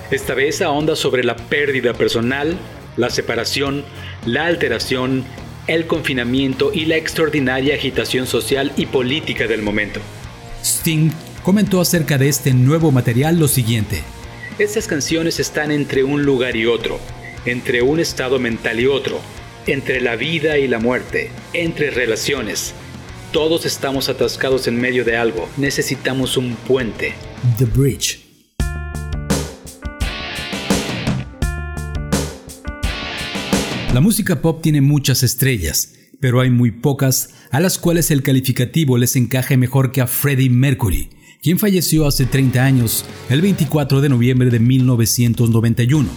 Esta 0.09 0.33
vez 0.33 0.61
ahonda 0.61 0.95
sobre 0.95 1.25
la 1.25 1.35
pérdida 1.35 1.93
personal, 1.93 2.57
la 2.95 3.09
separación, 3.09 3.83
la 4.25 4.45
alteración 4.45 5.25
el 5.73 5.87
confinamiento 5.87 6.71
y 6.73 6.85
la 6.85 6.97
extraordinaria 6.97 7.75
agitación 7.75 8.27
social 8.27 8.71
y 8.75 8.87
política 8.87 9.47
del 9.47 9.61
momento. 9.61 9.99
Sting 10.63 11.11
comentó 11.43 11.79
acerca 11.79 12.17
de 12.17 12.29
este 12.29 12.53
nuevo 12.53 12.91
material 12.91 13.39
lo 13.39 13.47
siguiente. 13.47 14.03
Estas 14.59 14.87
canciones 14.87 15.39
están 15.39 15.71
entre 15.71 16.03
un 16.03 16.23
lugar 16.23 16.55
y 16.55 16.65
otro, 16.65 16.99
entre 17.45 17.81
un 17.81 17.99
estado 17.99 18.37
mental 18.37 18.79
y 18.79 18.85
otro, 18.85 19.19
entre 19.65 20.01
la 20.01 20.15
vida 20.15 20.57
y 20.57 20.67
la 20.67 20.79
muerte, 20.79 21.31
entre 21.53 21.89
relaciones. 21.89 22.73
Todos 23.31 23.65
estamos 23.65 24.09
atascados 24.09 24.67
en 24.67 24.79
medio 24.79 25.05
de 25.05 25.15
algo, 25.15 25.47
necesitamos 25.57 26.35
un 26.35 26.55
puente. 26.55 27.13
The 27.57 27.65
Bridge 27.65 28.20
La 33.93 33.99
música 33.99 34.41
pop 34.41 34.61
tiene 34.61 34.79
muchas 34.79 35.21
estrellas, 35.21 35.95
pero 36.21 36.39
hay 36.39 36.49
muy 36.49 36.71
pocas 36.71 37.31
a 37.51 37.59
las 37.59 37.77
cuales 37.77 38.09
el 38.09 38.23
calificativo 38.23 38.97
les 38.97 39.17
encaje 39.17 39.57
mejor 39.57 39.91
que 39.91 39.99
a 39.99 40.07
Freddie 40.07 40.49
Mercury, 40.49 41.09
quien 41.43 41.59
falleció 41.59 42.07
hace 42.07 42.25
30 42.25 42.63
años, 42.63 43.03
el 43.29 43.41
24 43.41 43.99
de 43.99 44.07
noviembre 44.07 44.49
de 44.49 44.61
1991. 44.61 46.07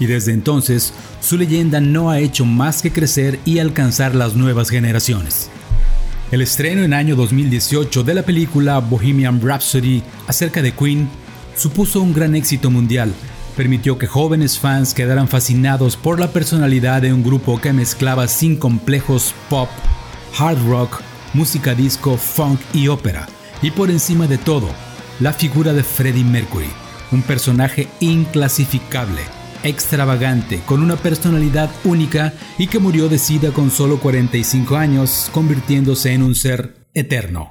Y 0.00 0.04
desde 0.04 0.32
entonces, 0.32 0.92
su 1.22 1.38
leyenda 1.38 1.80
no 1.80 2.10
ha 2.10 2.20
hecho 2.20 2.44
más 2.44 2.82
que 2.82 2.92
crecer 2.92 3.38
y 3.46 3.58
alcanzar 3.58 4.14
las 4.14 4.36
nuevas 4.36 4.68
generaciones. 4.68 5.48
El 6.30 6.42
estreno 6.42 6.82
en 6.82 6.92
año 6.92 7.16
2018 7.16 8.02
de 8.02 8.14
la 8.14 8.22
película 8.24 8.80
Bohemian 8.80 9.40
Rhapsody 9.40 10.02
acerca 10.26 10.60
de 10.60 10.72
Queen 10.72 11.08
supuso 11.56 12.02
un 12.02 12.12
gran 12.12 12.34
éxito 12.34 12.70
mundial, 12.70 13.14
permitió 13.54 13.98
que 13.98 14.06
jóvenes 14.06 14.58
fans 14.58 14.94
quedaran 14.94 15.28
fascinados 15.28 15.96
por 15.96 16.20
la 16.20 16.28
personalidad 16.28 17.02
de 17.02 17.12
un 17.12 17.22
grupo 17.22 17.60
que 17.60 17.72
mezclaba 17.72 18.28
sin 18.28 18.56
complejos 18.56 19.34
pop, 19.48 19.68
hard 20.38 20.58
rock, 20.68 21.00
música 21.32 21.74
disco, 21.74 22.16
funk 22.16 22.60
y 22.72 22.88
ópera, 22.88 23.26
y 23.62 23.70
por 23.70 23.90
encima 23.90 24.26
de 24.26 24.38
todo, 24.38 24.68
la 25.20 25.32
figura 25.32 25.72
de 25.72 25.82
Freddie 25.82 26.24
Mercury, 26.24 26.70
un 27.12 27.22
personaje 27.22 27.88
inclasificable, 28.00 29.22
extravagante, 29.62 30.60
con 30.66 30.82
una 30.82 30.96
personalidad 30.96 31.70
única 31.84 32.34
y 32.58 32.66
que 32.66 32.78
murió 32.78 33.08
de 33.08 33.18
sida 33.18 33.52
con 33.52 33.70
solo 33.70 33.98
45 33.98 34.76
años, 34.76 35.30
convirtiéndose 35.32 36.12
en 36.12 36.22
un 36.22 36.34
ser 36.34 36.74
eterno. 36.94 37.50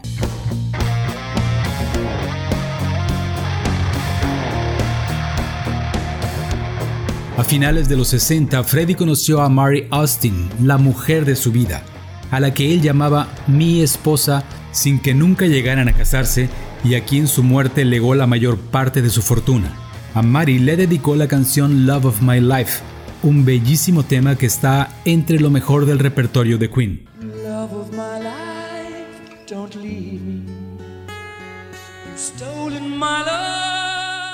A 7.44 7.46
finales 7.46 7.90
de 7.90 7.98
los 7.98 8.08
60, 8.08 8.64
Freddie 8.64 8.96
conoció 8.96 9.42
a 9.42 9.50
Mary 9.50 9.86
Austin, 9.92 10.50
la 10.62 10.78
mujer 10.78 11.26
de 11.26 11.36
su 11.36 11.52
vida, 11.52 11.84
a 12.32 12.40
la 12.40 12.54
que 12.54 12.74
él 12.74 12.82
llamaba 12.82 13.28
mi 13.48 13.82
esposa 13.82 14.46
sin 14.72 14.98
que 14.98 15.14
nunca 15.14 15.46
llegaran 15.46 15.90
a 15.90 15.94
casarse 15.94 16.48
y 16.86 16.96
a 16.96 17.04
quien 17.04 17.28
su 17.28 17.44
muerte 17.44 17.84
legó 17.84 18.16
la 18.16 18.28
mayor 18.28 18.58
parte 18.58 19.02
de 19.02 19.10
su 19.10 19.22
fortuna. 19.22 19.74
A 20.14 20.22
Mary 20.22 20.58
le 20.58 20.78
dedicó 20.78 21.18
la 21.18 21.28
canción 21.28 21.86
Love 21.86 22.06
of 22.06 22.22
My 22.22 22.40
Life, 22.40 22.82
un 23.24 23.44
bellísimo 23.44 24.04
tema 24.04 24.38
que 24.38 24.46
está 24.46 24.88
entre 25.04 25.38
lo 25.42 25.50
mejor 25.50 25.86
del 25.86 26.00
repertorio 26.00 26.58
de 26.58 26.70
Queen. 26.70 27.02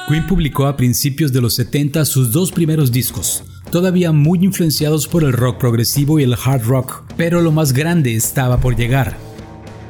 Queen 0.09 0.25
publicó 0.25 0.65
a 0.65 0.75
principios 0.75 1.31
de 1.31 1.39
los 1.39 1.53
70 1.53 2.03
sus 2.03 2.31
dos 2.31 2.51
primeros 2.51 2.91
discos, 2.91 3.43
todavía 3.69 4.11
muy 4.11 4.39
influenciados 4.43 5.07
por 5.07 5.23
el 5.23 5.33
rock 5.33 5.59
progresivo 5.59 6.19
y 6.19 6.23
el 6.23 6.33
hard 6.33 6.63
rock, 6.63 7.03
pero 7.15 7.41
lo 7.41 7.51
más 7.51 7.73
grande 7.73 8.15
estaba 8.15 8.59
por 8.59 8.75
llegar. 8.75 9.17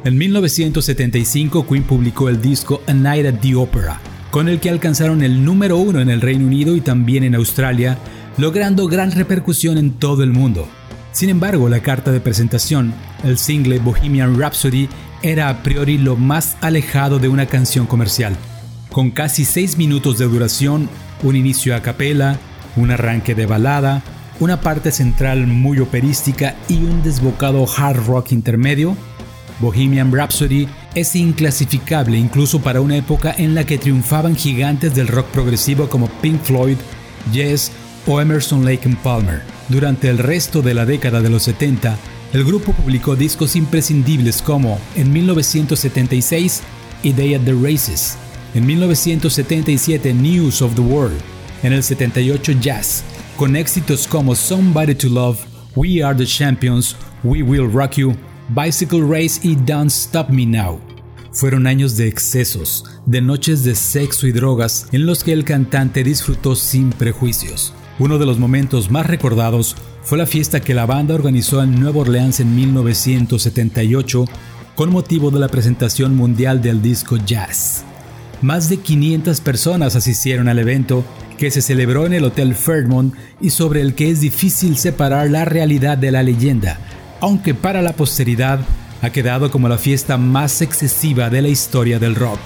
En 0.03 0.17
1975 0.17 1.65
Queen 1.65 1.83
publicó 1.83 2.27
el 2.27 2.41
disco 2.41 2.81
A 2.85 2.93
Night 2.93 3.27
at 3.27 3.39
the 3.39 3.55
Opera, 3.55 4.01
con 4.29 4.49
el 4.49 4.59
que 4.59 4.69
alcanzaron 4.69 5.23
el 5.23 5.45
número 5.45 5.77
uno 5.77 6.01
en 6.01 6.09
el 6.09 6.19
Reino 6.19 6.47
Unido 6.47 6.75
y 6.75 6.81
también 6.81 7.23
en 7.23 7.35
Australia, 7.35 7.97
logrando 8.37 8.87
gran 8.87 9.13
repercusión 9.13 9.77
en 9.77 9.93
todo 9.93 10.23
el 10.23 10.31
mundo. 10.31 10.67
Sin 11.13 11.29
embargo, 11.29 11.69
la 11.69 11.79
carta 11.79 12.11
de 12.11 12.19
presentación, 12.19 12.93
el 13.23 13.37
single 13.37 13.79
Bohemian 13.79 14.37
Rhapsody, 14.37 14.89
era 15.23 15.47
a 15.47 15.63
priori 15.63 15.97
lo 15.97 16.17
más 16.17 16.57
alejado 16.59 17.19
de 17.19 17.29
una 17.29 17.45
canción 17.45 17.85
comercial, 17.85 18.35
con 18.91 19.11
casi 19.11 19.45
6 19.45 19.77
minutos 19.77 20.17
de 20.17 20.25
duración, 20.25 20.89
un 21.23 21.35
inicio 21.35 21.75
a 21.75 21.81
capela, 21.81 22.37
un 22.75 22.91
arranque 22.91 23.35
de 23.35 23.45
balada, 23.45 24.01
una 24.39 24.61
parte 24.61 24.91
central 24.91 25.47
muy 25.47 25.79
operística 25.79 26.55
y 26.67 26.75
un 26.75 27.03
desbocado 27.03 27.65
hard 27.77 28.05
rock 28.05 28.31
intermedio, 28.31 28.95
Bohemian 29.59 30.11
Rhapsody 30.11 30.67
es 30.95 31.15
inclasificable 31.15 32.17
incluso 32.17 32.61
para 32.61 32.81
una 32.81 32.95
época 32.95 33.33
en 33.37 33.55
la 33.55 33.65
que 33.65 33.77
triunfaban 33.77 34.35
gigantes 34.35 34.95
del 34.95 35.07
rock 35.07 35.27
progresivo 35.27 35.89
como 35.89 36.07
Pink 36.21 36.41
Floyd, 36.41 36.77
Yes 37.33 37.71
o 38.07 38.21
Emerson 38.21 38.65
Lake 38.65 38.87
and 38.87 38.97
Palmer. 38.99 39.41
Durante 39.67 40.09
el 40.09 40.17
resto 40.17 40.61
de 40.61 40.73
la 40.73 40.85
década 40.85 41.21
de 41.21 41.29
los 41.29 41.43
70, 41.43 41.97
el 42.33 42.43
grupo 42.45 42.71
publicó 42.73 43.15
discos 43.15 43.55
imprescindibles 43.55 44.41
como 44.41 44.79
en 44.95 45.11
1976 45.11 46.61
y 47.03 47.13
Day 47.13 47.33
at 47.33 47.41
the 47.41 47.53
Races, 47.53 48.17
en 48.53 48.65
1977 48.65 50.13
News 50.13 50.61
of 50.61 50.75
the 50.75 50.81
World, 50.81 51.17
en 51.63 51.73
el 51.73 51.83
78 51.83 52.53
Jazz, 52.61 53.03
con 53.37 53.55
éxitos 53.55 54.07
como 54.07 54.35
Somebody 54.35 54.95
to 54.95 55.09
Love, 55.09 55.39
We 55.75 56.03
Are 56.03 56.17
the 56.17 56.25
Champions, 56.25 56.95
We 57.23 57.43
Will 57.43 57.71
Rock 57.71 57.95
You, 57.95 58.15
Bicycle 58.49 59.01
Race 59.01 59.39
y 59.43 59.55
Don't 59.55 59.91
Stop 59.91 60.29
Me 60.29 60.45
Now. 60.45 60.79
Fueron 61.31 61.67
años 61.67 61.95
de 61.95 62.07
excesos, 62.07 62.83
de 63.05 63.21
noches 63.21 63.63
de 63.63 63.75
sexo 63.75 64.25
y 64.25 64.31
drogas 64.31 64.87
en 64.91 65.05
los 65.05 65.23
que 65.23 65.31
el 65.31 65.43
cantante 65.45 66.03
disfrutó 66.03 66.55
sin 66.55 66.89
prejuicios. 66.89 67.73
Uno 67.99 68.17
de 68.17 68.25
los 68.25 68.39
momentos 68.39 68.89
más 68.89 69.05
recordados 69.05 69.75
fue 70.01 70.17
la 70.17 70.25
fiesta 70.25 70.61
que 70.61 70.73
la 70.73 70.85
banda 70.85 71.13
organizó 71.13 71.61
en 71.61 71.79
Nueva 71.79 71.99
Orleans 71.99 72.39
en 72.39 72.55
1978 72.55 74.25
con 74.75 74.91
motivo 74.91 75.29
de 75.29 75.39
la 75.39 75.49
presentación 75.49 76.15
mundial 76.15 76.61
del 76.61 76.81
disco 76.81 77.17
Jazz. 77.17 77.85
Más 78.41 78.69
de 78.69 78.77
500 78.77 79.41
personas 79.41 79.97
asistieron 79.97 80.47
al 80.47 80.59
evento 80.59 81.03
que 81.37 81.51
se 81.51 81.61
celebró 81.61 82.05
en 82.05 82.13
el 82.13 82.23
Hotel 82.23 82.55
Fairmont 82.55 83.13
y 83.41 83.49
sobre 83.49 83.81
el 83.81 83.95
que 83.95 84.09
es 84.09 84.21
difícil 84.21 84.77
separar 84.77 85.29
la 85.29 85.43
realidad 85.43 85.97
de 85.97 86.11
la 86.11 86.23
leyenda, 86.23 86.79
aunque 87.19 87.53
para 87.53 87.81
la 87.81 87.93
posteridad 87.93 88.59
ha 89.01 89.09
quedado 89.09 89.51
como 89.51 89.67
la 89.67 89.77
fiesta 89.77 90.17
más 90.17 90.61
excesiva 90.61 91.29
de 91.29 91.41
la 91.41 91.49
historia 91.49 91.99
del 91.99 92.15
rock. 92.15 92.39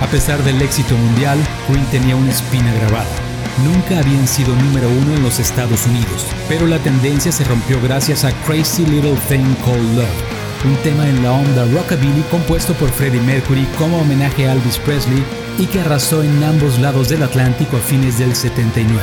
A 0.00 0.06
pesar 0.08 0.42
del 0.44 0.60
éxito 0.60 0.94
mundial, 0.94 1.38
Queen 1.66 1.84
tenía 1.86 2.16
una 2.16 2.30
espina 2.30 2.72
grabada. 2.74 3.25
Nunca 3.64 3.98
habían 3.98 4.28
sido 4.28 4.54
número 4.54 4.86
uno 4.88 5.14
en 5.14 5.22
los 5.22 5.38
Estados 5.38 5.86
Unidos, 5.86 6.26
pero 6.46 6.66
la 6.66 6.78
tendencia 6.78 7.32
se 7.32 7.42
rompió 7.44 7.80
gracias 7.80 8.24
a 8.24 8.32
Crazy 8.44 8.84
Little 8.84 9.16
Thing 9.28 9.54
Called 9.64 9.96
Love, 9.96 10.66
un 10.66 10.76
tema 10.82 11.08
en 11.08 11.22
la 11.22 11.32
onda 11.32 11.64
rockabilly 11.72 12.22
compuesto 12.30 12.74
por 12.74 12.90
Freddie 12.90 13.22
Mercury 13.22 13.66
como 13.78 14.00
homenaje 14.00 14.46
a 14.46 14.52
Elvis 14.52 14.76
Presley 14.78 15.24
y 15.58 15.64
que 15.66 15.80
arrasó 15.80 16.22
en 16.22 16.44
ambos 16.44 16.78
lados 16.80 17.08
del 17.08 17.22
Atlántico 17.22 17.78
a 17.78 17.80
fines 17.80 18.18
del 18.18 18.36
79. 18.36 19.02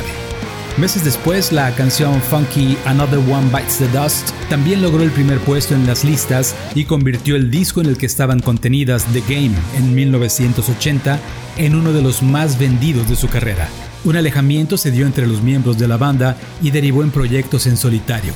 Meses 0.77 1.03
después, 1.03 1.51
la 1.51 1.73
canción 1.73 2.21
funky 2.21 2.77
Another 2.85 3.19
One 3.19 3.49
Bites 3.51 3.79
the 3.79 3.87
Dust 3.87 4.29
también 4.49 4.83
logró 4.83 5.01
el 5.01 5.11
primer 5.11 5.39
puesto 5.39 5.73
en 5.73 5.87
las 5.87 6.03
listas 6.03 6.55
y 6.75 6.85
convirtió 6.85 7.35
el 7.35 7.49
disco 7.49 7.81
en 7.81 7.87
el 7.87 7.97
que 7.97 8.05
estaban 8.05 8.39
contenidas 8.39 9.05
The 9.13 9.21
Game 9.21 9.55
en 9.77 9.95
1980 9.95 11.19
en 11.57 11.75
uno 11.75 11.91
de 11.91 12.03
los 12.03 12.21
más 12.21 12.59
vendidos 12.59 13.09
de 13.09 13.15
su 13.15 13.27
carrera. 13.27 13.67
Un 14.05 14.17
alejamiento 14.17 14.77
se 14.77 14.91
dio 14.91 15.05
entre 15.05 15.27
los 15.27 15.41
miembros 15.41 15.77
de 15.77 15.87
la 15.87 15.95
banda 15.95 16.35
y 16.61 16.71
derivó 16.71 17.03
en 17.03 17.11
proyectos 17.11 17.67
en 17.67 17.77
solitario. 17.77 18.33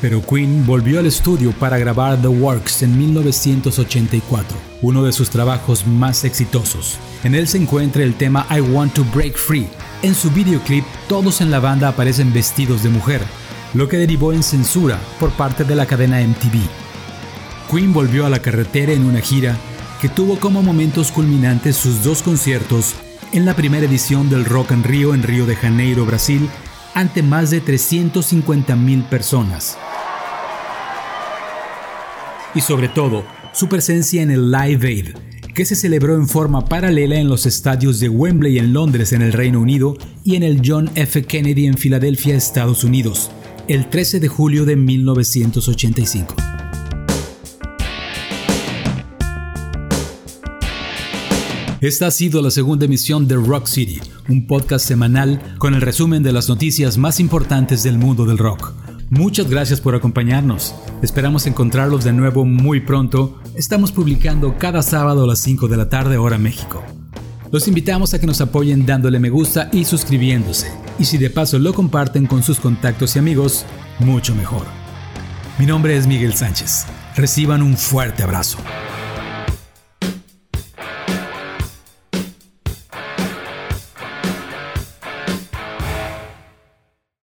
Pero 0.00 0.22
Queen 0.22 0.64
volvió 0.66 0.98
al 0.98 1.06
estudio 1.06 1.52
para 1.52 1.76
grabar 1.76 2.20
The 2.20 2.28
Works 2.28 2.82
en 2.82 2.98
1984, 2.98 4.56
uno 4.80 5.04
de 5.04 5.12
sus 5.12 5.28
trabajos 5.28 5.86
más 5.86 6.24
exitosos. 6.24 6.96
En 7.24 7.34
él 7.34 7.46
se 7.46 7.58
encuentra 7.58 8.02
el 8.02 8.14
tema 8.14 8.46
I 8.50 8.60
Want 8.60 8.94
to 8.94 9.04
Break 9.14 9.36
Free, 9.36 9.68
en 10.02 10.14
su 10.14 10.30
videoclip, 10.30 10.84
todos 11.08 11.42
en 11.42 11.50
la 11.50 11.60
banda 11.60 11.88
aparecen 11.88 12.32
vestidos 12.32 12.82
de 12.82 12.88
mujer, 12.88 13.20
lo 13.74 13.88
que 13.88 13.98
derivó 13.98 14.32
en 14.32 14.42
censura 14.42 14.98
por 15.20 15.30
parte 15.32 15.64
de 15.64 15.76
la 15.76 15.84
cadena 15.84 16.20
MTV. 16.20 16.58
Queen 17.70 17.92
volvió 17.92 18.24
a 18.24 18.30
la 18.30 18.40
carretera 18.40 18.92
en 18.92 19.04
una 19.04 19.20
gira 19.20 19.56
que 20.00 20.08
tuvo 20.08 20.40
como 20.40 20.62
momentos 20.62 21.12
culminantes 21.12 21.76
sus 21.76 22.02
dos 22.02 22.22
conciertos 22.22 22.96
en 23.32 23.46
la 23.46 23.56
primera 23.56 23.86
edición 23.86 24.28
del 24.28 24.44
Rock 24.44 24.72
en 24.72 24.84
Río 24.84 25.14
en 25.14 25.22
Río 25.22 25.46
de 25.46 25.56
Janeiro, 25.56 26.04
Brasil, 26.04 26.48
ante 26.94 27.22
más 27.22 27.50
de 27.50 27.62
350.000 27.64 29.08
personas. 29.08 29.78
Y 32.54 32.60
sobre 32.60 32.88
todo, 32.88 33.24
su 33.54 33.68
presencia 33.68 34.22
en 34.22 34.30
el 34.30 34.50
Live 34.50 34.86
Aid, 34.86 35.06
que 35.54 35.64
se 35.64 35.76
celebró 35.76 36.16
en 36.16 36.28
forma 36.28 36.66
paralela 36.66 37.16
en 37.16 37.28
los 37.28 37.46
estadios 37.46 38.00
de 38.00 38.10
Wembley 38.10 38.58
en 38.58 38.74
Londres 38.74 39.12
en 39.12 39.22
el 39.22 39.32
Reino 39.32 39.60
Unido 39.60 39.96
y 40.24 40.36
en 40.36 40.42
el 40.42 40.60
John 40.64 40.90
F. 40.94 41.24
Kennedy 41.24 41.66
en 41.66 41.78
Filadelfia, 41.78 42.36
Estados 42.36 42.84
Unidos, 42.84 43.30
el 43.68 43.88
13 43.88 44.20
de 44.20 44.28
julio 44.28 44.66
de 44.66 44.76
1985. 44.76 46.51
Esta 51.82 52.06
ha 52.06 52.10
sido 52.12 52.40
la 52.42 52.52
segunda 52.52 52.84
emisión 52.84 53.26
de 53.26 53.34
Rock 53.34 53.66
City, 53.66 54.00
un 54.28 54.46
podcast 54.46 54.86
semanal 54.86 55.42
con 55.58 55.74
el 55.74 55.80
resumen 55.80 56.22
de 56.22 56.30
las 56.30 56.48
noticias 56.48 56.96
más 56.96 57.18
importantes 57.18 57.82
del 57.82 57.98
mundo 57.98 58.24
del 58.24 58.38
rock. 58.38 58.72
Muchas 59.10 59.50
gracias 59.50 59.80
por 59.80 59.96
acompañarnos. 59.96 60.76
Esperamos 61.02 61.44
encontrarlos 61.48 62.04
de 62.04 62.12
nuevo 62.12 62.44
muy 62.44 62.78
pronto. 62.82 63.36
Estamos 63.56 63.90
publicando 63.90 64.56
cada 64.58 64.80
sábado 64.80 65.24
a 65.24 65.26
las 65.26 65.40
5 65.40 65.66
de 65.66 65.76
la 65.76 65.88
tarde 65.88 66.18
hora 66.18 66.38
México. 66.38 66.84
Los 67.50 67.66
invitamos 67.66 68.14
a 68.14 68.20
que 68.20 68.28
nos 68.28 68.40
apoyen 68.40 68.86
dándole 68.86 69.18
me 69.18 69.30
gusta 69.30 69.68
y 69.72 69.84
suscribiéndose. 69.84 70.70
Y 71.00 71.06
si 71.06 71.18
de 71.18 71.30
paso 71.30 71.58
lo 71.58 71.74
comparten 71.74 72.26
con 72.26 72.44
sus 72.44 72.60
contactos 72.60 73.16
y 73.16 73.18
amigos, 73.18 73.66
mucho 73.98 74.36
mejor. 74.36 74.66
Mi 75.58 75.66
nombre 75.66 75.96
es 75.96 76.06
Miguel 76.06 76.34
Sánchez. 76.34 76.86
Reciban 77.16 77.60
un 77.60 77.76
fuerte 77.76 78.22
abrazo. 78.22 78.58